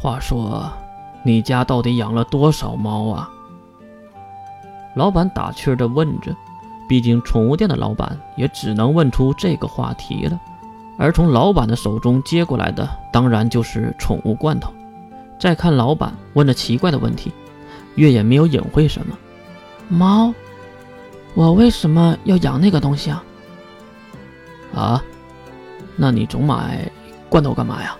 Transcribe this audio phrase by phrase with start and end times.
[0.00, 0.70] 话说，
[1.24, 3.28] 你家到底养了多少猫啊？
[4.94, 6.34] 老板打趣的问着。
[6.88, 10.40] 毕竟，宠物店的老板也只能问出这个话题了。
[10.96, 14.72] 而从老板的手中接过来的，当然就是宠物罐头。
[15.38, 17.32] 再看老板问了奇怪的问题，
[17.96, 19.18] 月也没有隐晦什么。
[19.88, 20.32] 猫？
[21.34, 23.24] 我为什么要养那个东西啊？
[24.74, 25.04] 啊？
[25.96, 26.90] 那你总买
[27.28, 27.96] 罐头干嘛呀？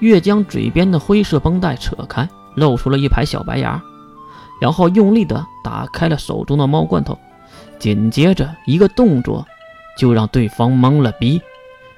[0.00, 3.82] 月将嘴边的灰色绷带扯开，露出了一排小白牙，
[4.60, 7.18] 然后用力地打开了手中的猫罐头。
[7.78, 9.46] 紧接着一个动作，
[9.96, 11.40] 就让对方懵了逼。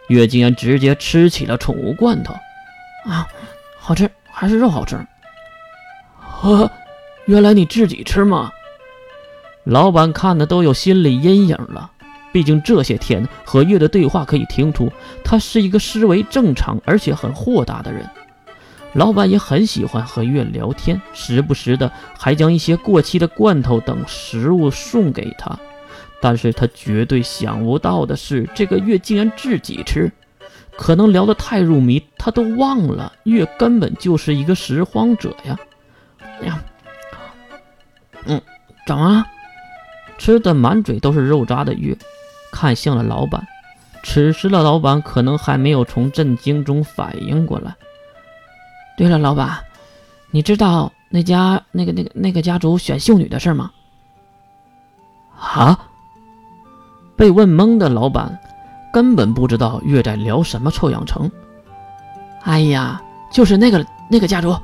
[0.09, 2.35] 月竟然直接吃起了宠物罐头，
[3.05, 3.27] 啊，
[3.79, 4.99] 好吃，还是肉好吃。
[6.19, 6.71] 呵，
[7.27, 8.51] 原来你自己吃吗？
[9.65, 11.93] 老板看的都有心理阴影了。
[12.33, 14.91] 毕竟这些天和月的对话可以听出，
[15.25, 18.09] 他是一个思维正常而且很豁达的人。
[18.95, 25.59] 老板也很喜欢和月聊天，时不时的还将一些过期的罐头等食物送给他。
[26.21, 30.10] 但是他绝对想不到的是，这个月竟然自己吃。
[30.77, 35.59] 可能聊得太入迷，他都忘了月根本就是一个拾荒者呀。
[36.43, 36.62] 呀，
[38.24, 38.40] 嗯，
[38.87, 39.27] 怎么了？
[40.18, 41.96] 吃的满嘴都是肉渣的月，
[42.52, 43.46] 看向了老板。
[44.02, 47.74] 此时的老板可能还没有从震惊中反应过来。
[48.96, 49.59] 对了，老板，
[50.30, 53.71] 你知道那家那个那个那个家族选秀女的事吗？
[55.38, 55.78] 啊？
[57.16, 58.38] 被问懵的老板
[58.93, 61.30] 根本不知道月在聊什么臭氧层。
[62.43, 64.56] 哎呀，就是那个那个家族。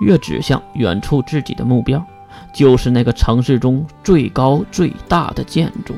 [0.00, 2.04] 月指向远处自己的目标，
[2.52, 5.94] 就是那个城市中最高最大的建筑。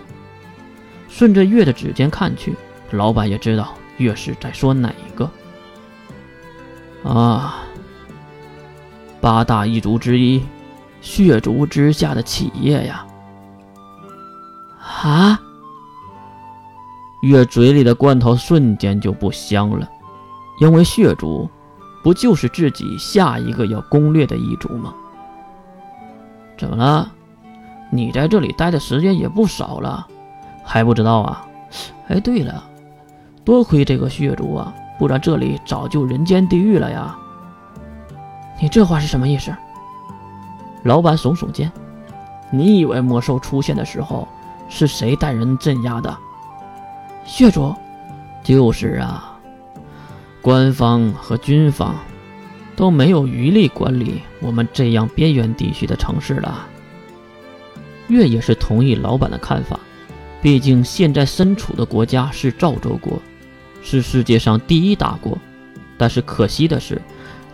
[1.16, 2.56] 顺着月的指尖看去，
[2.90, 5.30] 老板也知道月是在说哪一个。
[7.04, 7.62] 啊，
[9.20, 10.42] 八大一族之一，
[11.00, 13.06] 血族之下的企业呀。
[14.80, 15.40] 啊！
[17.22, 19.88] 月嘴里的罐头瞬间就不香了，
[20.58, 21.48] 因为血族
[22.02, 24.92] 不就是自己下一个要攻略的一族吗？
[26.58, 27.12] 怎么了？
[27.92, 30.08] 你在这里待的时间也不少了，
[30.64, 31.46] 还不知道啊？
[32.08, 32.64] 哎，对了，
[33.44, 37.16] 多亏这个血族啊，不然这里早就人间地狱了呀！
[38.60, 39.54] 你这话是什么意思？
[40.82, 41.70] 老板耸耸肩，
[42.50, 44.26] 你以为魔兽出现的时候
[44.68, 46.16] 是谁带人镇压的？
[47.24, 47.74] 血族，
[48.42, 49.38] 就是啊，
[50.42, 51.94] 官方和军方
[52.76, 56.66] 都没有余力管理我们这样边缘地区的城市了。
[58.08, 59.80] 月也是同意老板的看法，
[60.44, 63.18] 毕竟现在身处的国家是赵州国，
[63.82, 65.38] 是世界上第一大国，
[65.96, 67.00] 但是可惜的是，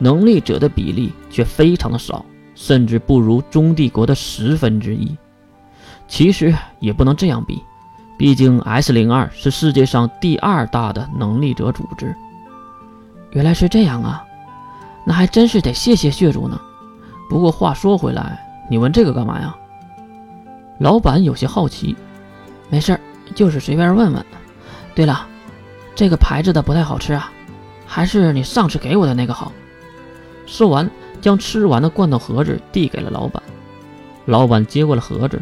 [0.00, 5.16] 能力者的比例却非常的少，甚至不如中帝国的十分之一。
[6.08, 7.62] 其实也不能这样比。
[8.18, 12.12] 毕竟 S 零二是世界上第二大的能力者组织。
[13.30, 14.24] 原来是这样啊，
[15.06, 16.60] 那还真是得谢谢血族呢。
[17.28, 19.54] 不过话说回来，你问这个干嘛呀？
[20.80, 21.94] 老板有些好奇。
[22.70, 23.00] 没事儿，
[23.34, 24.24] 就是随便问问。
[24.94, 25.26] 对了，
[25.94, 27.30] 这个牌子的不太好吃啊，
[27.86, 29.52] 还是你上次给我的那个好。
[30.46, 33.42] 说完，将吃完的罐头盒子递给了老板。
[34.26, 35.40] 老板接过了盒子，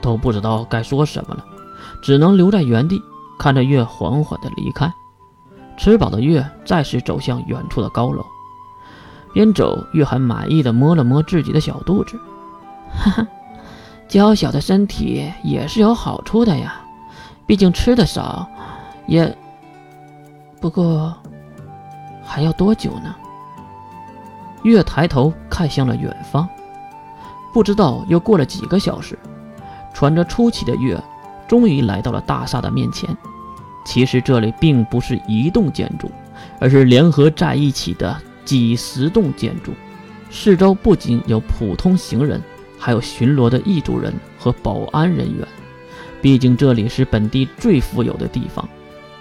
[0.00, 1.44] 都不知道该说什么了。
[2.02, 3.02] 只能留在原地，
[3.38, 4.90] 看着月缓缓的离开。
[5.78, 8.24] 吃饱的月再次走向远处的高楼，
[9.32, 12.18] 边走月还满意的摸了摸自己的小肚子。
[12.92, 13.26] 哈哈，
[14.10, 16.80] 娇小的身体也是有好处的呀，
[17.46, 18.44] 毕竟吃的少，
[19.06, 19.32] 也……
[20.60, 21.14] 不过
[22.24, 23.14] 还要多久呢？
[24.64, 26.48] 月抬头看向了远方，
[27.54, 29.16] 不知道又过了几个小时，
[29.94, 31.00] 喘着粗气的月。
[31.46, 33.10] 终于来到了大厦的面前。
[33.84, 36.08] 其实这里并不是一栋建筑，
[36.60, 39.72] 而是联合在一起的几十栋建筑。
[40.30, 42.40] 四周不仅有普通行人，
[42.80, 45.46] 还有巡逻的异族人和保安人员。
[46.22, 48.66] 毕竟这里是本地最富有的地方，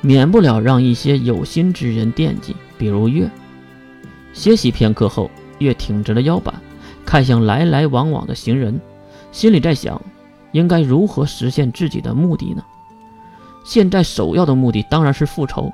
[0.02, 2.56] 免不了让一些有心之人惦记。
[2.78, 3.30] 比如月。
[4.32, 6.54] 歇息片刻后，月挺直了腰板，
[7.06, 8.80] 看向来来往往的行人，
[9.32, 10.02] 心里在想。
[10.52, 12.64] 应该如何实现自己的目的呢？
[13.64, 15.72] 现在首要的目的当然是复仇，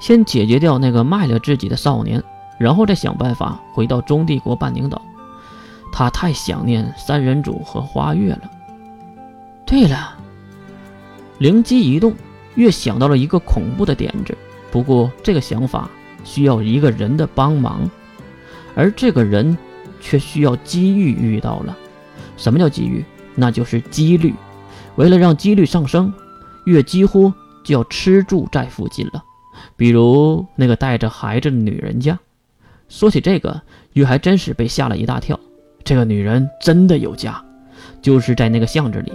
[0.00, 2.22] 先解决掉那个卖了自己的少年，
[2.58, 5.00] 然后再想办法回到中帝国半宁岛。
[5.98, 8.48] 他太想念三人组和花月了。
[9.66, 10.16] 对了，
[11.38, 12.14] 灵机一动，
[12.54, 14.38] 月想到了一个恐怖的点子。
[14.70, 15.90] 不过这个想法
[16.22, 17.90] 需要一个人的帮忙。
[18.76, 19.58] 而这个人
[20.00, 21.76] 却需要机遇遇到了。
[22.36, 23.04] 什么叫机遇？
[23.34, 24.32] 那就是几率。
[24.94, 26.14] 为了让几率上升，
[26.66, 27.32] 月几乎
[27.64, 29.24] 就要吃住在附近了。
[29.76, 32.16] 比如那个带着孩子的女人家。
[32.88, 33.60] 说起这个，
[33.94, 35.40] 月还真是被吓了一大跳。
[35.88, 37.42] 这个女人真的有家，
[38.02, 39.10] 就是在那个巷子里。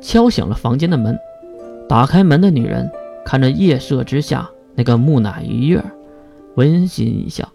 [0.00, 1.16] 敲响了房间的门，
[1.88, 2.90] 打开门的女人
[3.24, 5.80] 看着夜色之下那个木乃伊月，
[6.56, 7.48] 温馨一笑：“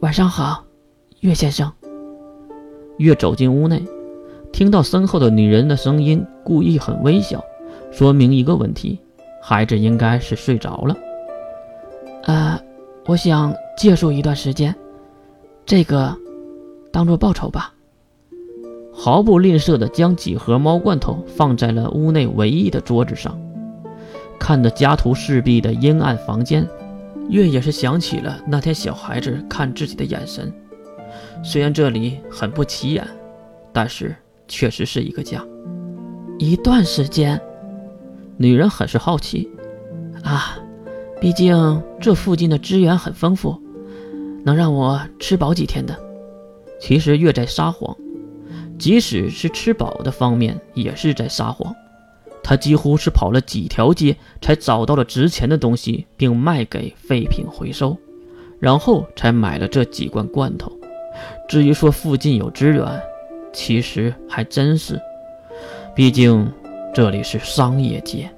[0.00, 0.64] 晚上好，
[1.20, 1.70] 岳先生。”
[2.96, 3.84] 月走进屋内，
[4.50, 7.44] 听到身后的女人的声音，故意很微小，
[7.92, 8.98] 说明一个问题：
[9.42, 10.96] 孩子应该是睡着了。
[12.22, 12.58] 呃，
[13.04, 14.74] 我想借宿一段时间，
[15.66, 16.16] 这个
[16.92, 17.74] 当做报酬吧。
[18.92, 23.40] 毫不吝啬地将几盒猫罐头放在了屋内唯一的桌子上，
[24.40, 26.68] 看着家徒四壁的阴暗房间，
[27.28, 30.52] 月也是想起了那天小孩子看自己的眼神。
[31.44, 33.06] 虽然这里很不起眼，
[33.72, 34.16] 但是
[34.48, 35.44] 确实是一个家。
[36.38, 37.40] 一段时间，
[38.36, 39.48] 女人很是好奇
[40.24, 40.58] 啊，
[41.20, 43.56] 毕竟这附近的资源很丰富，
[44.44, 46.07] 能让我吃饱几天的。
[46.80, 47.96] 其实越在撒谎。
[48.78, 51.74] 即使是吃饱的方面，也是在撒谎。
[52.42, 57.98] 他几乎是跑了几条街，才找到了值钱的东西，并卖给废品回收，
[58.60, 60.72] 然后才买了这几罐罐头。
[61.48, 62.86] 至于说附近有资源，
[63.52, 65.00] 其实还真是，
[65.94, 66.50] 毕竟
[66.94, 68.30] 这里是商业街。